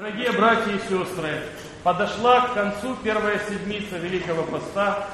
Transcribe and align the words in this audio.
Дорогие 0.00 0.32
братья 0.32 0.72
и 0.72 0.78
сестры, 0.78 1.42
подошла 1.84 2.40
к 2.40 2.54
концу 2.54 2.96
первая 3.04 3.38
седмица 3.46 3.98
Великого 3.98 4.44
Поста. 4.44 5.06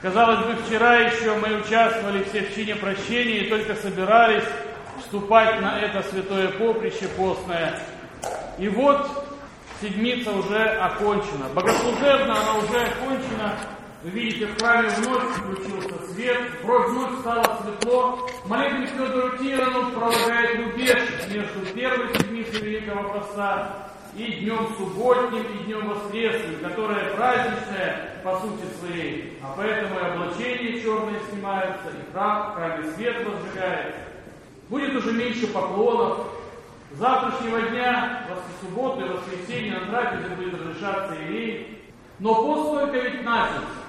Казалось 0.00 0.46
бы, 0.46 0.62
вчера 0.62 0.98
еще 0.98 1.34
мы 1.34 1.60
участвовали 1.60 2.22
все 2.22 2.42
в 2.42 2.54
чине 2.54 2.76
прощения 2.76 3.38
и 3.38 3.48
только 3.50 3.74
собирались 3.74 4.44
вступать 5.00 5.60
на 5.60 5.76
это 5.80 6.04
святое 6.04 6.50
поприще 6.50 7.08
постное. 7.16 7.80
И 8.58 8.68
вот 8.68 9.10
седмица 9.80 10.30
уже 10.30 10.66
окончена. 10.66 11.48
Богослужебно 11.52 12.40
она 12.40 12.54
уже 12.58 12.80
окончена. 12.80 13.56
Вы 14.04 14.10
видите, 14.10 14.46
в 14.46 14.60
храме 14.60 14.88
вновь 14.98 15.32
включился 15.32 16.12
свет, 16.12 16.40
вновь 16.62 16.88
вновь 16.90 17.20
стало 17.22 17.58
светло. 17.64 18.28
Молитвенник 18.44 18.90
Федору 18.90 19.36
Тирану 19.38 19.90
пролагает 19.90 20.60
рубеж 20.60 21.08
между 21.28 21.74
первой 21.74 22.14
седмицей 22.14 22.60
Великого 22.60 23.14
Поста 23.14 23.88
и 24.14 24.32
днем 24.40 24.68
субботним, 24.76 25.42
и 25.42 25.64
днем 25.64 25.88
воскресным, 25.88 26.56
которое 26.62 27.14
праздничное 27.14 28.20
по 28.22 28.38
сути 28.40 28.64
своей, 28.78 29.38
а 29.42 29.54
поэтому 29.56 29.98
и 29.98 30.02
облачения 30.02 30.80
черные 30.80 31.18
снимаются, 31.30 31.88
и 31.88 32.12
храм, 32.12 32.54
храме 32.54 32.90
свет 32.92 33.16
возжигается. 33.26 34.00
Будет 34.68 34.94
уже 34.94 35.12
меньше 35.12 35.46
поклонов. 35.48 36.18
С 36.92 36.98
завтрашнего 36.98 37.62
дня, 37.62 38.26
в 38.28 38.64
субботу 38.64 39.04
и 39.04 39.08
воскресенье 39.08 39.80
на 39.80 39.86
трапезе 39.86 40.34
будет 40.34 40.60
разрешаться 40.60 41.14
елей. 41.14 41.82
Но 42.18 42.34
пост 42.34 42.70
только 42.70 42.98
ведь 42.98 43.24
начался. 43.24 43.82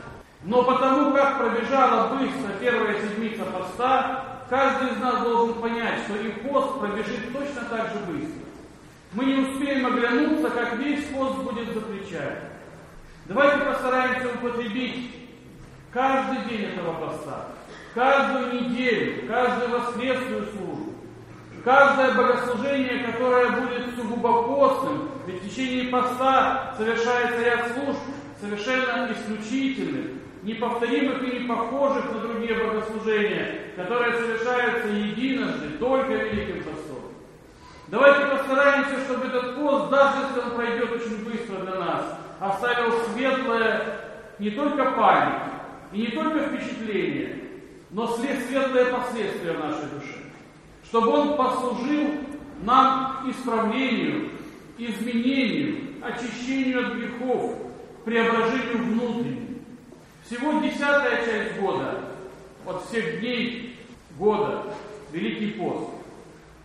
Но 0.44 0.64
потому 0.64 1.14
как 1.14 1.38
пробежала 1.38 2.16
быстро 2.16 2.52
первая 2.62 3.02
седмица 3.02 3.44
поста, 3.46 4.46
каждый 4.50 4.92
из 4.92 4.98
нас 4.98 5.22
должен 5.22 5.56
понять, 5.56 6.00
что 6.06 6.16
и 6.16 6.32
пост 6.32 6.80
пробежит 6.80 7.32
точно 7.34 7.62
так 7.70 7.92
же 7.94 8.00
быстро. 8.08 8.44
Мы 9.14 9.26
не 9.26 9.36
успеем 9.36 9.86
оглянуться, 9.86 10.50
как 10.64 10.80
весь 10.80 11.06
пост 11.08 11.36
будет 11.40 11.74
за 11.74 11.82
плечами. 11.82 12.40
Давайте 13.26 13.66
постараемся 13.66 14.30
употребить 14.30 15.12
каждый 15.92 16.50
день 16.50 16.72
этого 16.72 16.94
поста, 17.06 17.48
каждую 17.94 18.54
неделю, 18.54 19.28
каждую 19.28 19.72
воскресную 19.72 20.46
службу, 20.48 20.94
каждое 21.64 22.14
богослужение, 22.14 23.04
которое 23.04 23.50
будет 23.62 23.96
сугубо 23.96 24.44
постным, 24.44 25.10
ведь 25.28 25.42
в 25.42 25.50
течение 25.50 25.90
поста 25.90 26.74
совершается 26.78 27.42
ряд 27.42 27.72
служб 27.74 28.00
совершенно 28.40 29.10
исключительных, 29.12 30.12
неповторимых 30.44 31.24
и 31.24 31.40
не 31.40 31.48
похожих 31.48 32.12
на 32.12 32.20
другие 32.20 32.56
богослужения, 32.56 33.56
которые 33.76 34.14
совершаются 34.14 34.88
единожды, 34.90 35.70
только 35.80 36.14
Великим 36.14 36.64
Постом. 36.64 37.04
Давайте 37.88 38.26
постараемся, 38.26 38.93
чтобы 39.06 39.28
этот 39.28 39.56
пост, 39.56 39.90
даже 39.90 40.28
если 40.28 40.40
он 40.40 40.56
пройдет 40.56 40.92
очень 40.92 41.24
быстро 41.24 41.58
для 41.58 41.76
нас, 41.76 42.06
оставил 42.40 42.94
светлое 43.14 44.00
не 44.40 44.52
только 44.52 44.92
память 44.92 45.52
и 45.92 46.00
не 46.00 46.08
только 46.08 46.48
впечатление, 46.48 47.40
но 47.92 48.08
светлое 48.08 48.86
последствия 48.86 49.54
в 49.54 49.60
нашей 49.60 49.86
душе. 49.94 50.18
Чтобы 50.84 51.10
он 51.10 51.38
послужил 51.38 52.16
нам 52.64 53.30
исправлению, 53.30 54.30
изменению, 54.78 55.94
очищению 56.02 56.88
от 56.88 56.94
грехов, 56.96 57.56
преображению 58.06 58.78
внутреннему. 58.78 59.48
Всего 60.26 60.60
десятая 60.60 61.26
часть 61.26 61.60
года, 61.60 62.02
от 62.66 62.86
всех 62.86 63.20
дней 63.20 63.78
года, 64.18 64.64
Великий 65.12 65.52
пост. 65.52 65.90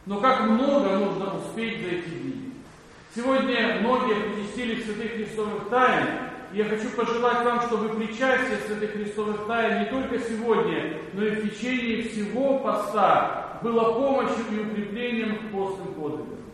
Но 0.06 0.20
как 0.20 0.48
много 0.48 0.97
нужно 0.97 1.36
успеть 1.36 1.83
за. 1.83 1.98
Сегодня 3.19 3.80
многие 3.80 4.14
причастились 4.14 4.84
святых 4.84 5.11
христовых 5.14 5.69
тайн, 5.70 6.06
и 6.52 6.58
я 6.58 6.66
хочу 6.66 6.88
пожелать 6.91 7.44
вам, 7.44 7.62
чтобы 7.62 7.88
причастие 7.88 8.58
святых 8.64 8.92
христовых 8.92 9.44
тайн 9.48 9.80
не 9.80 9.86
только 9.86 10.20
сегодня, 10.20 11.00
но 11.14 11.24
и 11.24 11.30
в 11.30 11.50
течение 11.50 12.05
всего 12.05 12.61
поста 12.61 13.58
было 13.61 13.92
помощью 13.95 14.45
и 14.52 14.61
укреплением 14.61 15.36
к 15.36 15.51
постным 15.51 15.95
подвигам. 15.95 16.45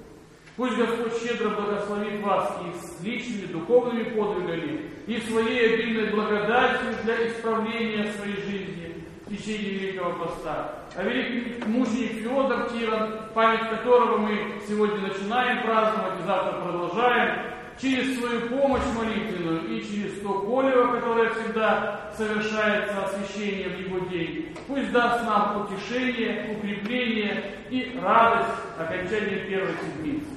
Пусть 0.57 0.77
Господь 0.79 1.23
щедро 1.23 1.51
благословит 1.51 2.23
вас 2.23 2.59
и 2.65 2.87
с 2.87 3.05
личными 3.05 3.53
духовными 3.53 4.05
подвигами, 4.05 4.91
и 5.07 5.21
своей 5.21 5.75
обильной 5.75 6.13
благодатью 6.13 6.95
для 7.05 7.29
исправления 7.29 8.11
своей 8.13 8.41
жизни, 8.41 8.94
в 9.35 9.39
течение 9.39 9.79
Великого 9.79 10.25
Поста. 10.25 10.73
А 10.97 11.03
великий 11.03 11.63
мученик 11.67 12.23
Феодор 12.23 12.71
Тиран, 12.71 13.21
память 13.35 13.69
которого 13.71 14.19
мы 14.19 14.61
сегодня 14.67 15.09
начинаем 15.09 15.63
праздновать 15.63 16.21
и 16.21 16.27
завтра 16.27 16.61
продолжаем, 16.61 17.41
через 17.81 18.19
свою 18.19 18.43
помощь 18.49 18.83
молитвенную 18.97 19.77
и 19.77 19.83
через 19.83 20.21
то 20.21 20.41
полево, 20.41 20.93
которое 20.93 21.31
всегда 21.31 22.13
совершается 22.17 23.05
освящением 23.05 23.73
в 23.73 23.81
его 23.81 23.99
день, 24.07 24.57
пусть 24.69 24.93
даст 24.93 25.25
нам 25.25 25.65
утешение, 25.65 26.57
укрепление 26.57 27.57
и 27.71 27.99
радость 28.01 28.55
окончания 28.79 29.39
первой 29.49 29.75
седмицы. 29.83 30.29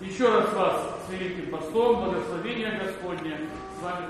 Еще 0.00 0.28
раз 0.28 0.52
вас 0.52 1.06
с 1.06 1.12
Великим 1.12 1.50
Постом, 1.50 2.04
благословения 2.04 2.78
Господня, 2.78 3.38
с 3.78 3.82
вами 3.82 4.06